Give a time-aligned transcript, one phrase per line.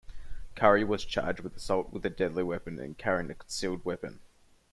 [0.55, 4.19] Curry was charged with assault with a deadly weapon and carrying a concealed weapon.